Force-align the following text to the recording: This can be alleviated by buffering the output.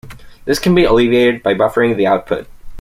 This 0.45 0.57
can 0.57 0.73
be 0.73 0.83
alleviated 0.83 1.43
by 1.43 1.53
buffering 1.53 1.95
the 1.95 2.07
output. 2.07 2.47